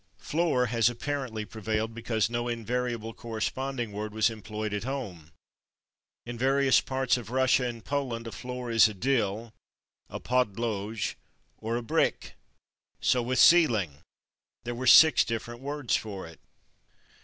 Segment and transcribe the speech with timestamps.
[0.19, 5.31] /Floor/ has apparently prevailed because no invariable corresponding word was employed at home:
[6.25, 9.51] in various parts of Russia and Poland a floor is a /dill/,
[10.09, 11.13] a /podlogé/,
[11.59, 12.31] or a /bricke/.
[12.99, 13.97] So with /ceiling/.
[14.63, 16.39] There were six different words for it.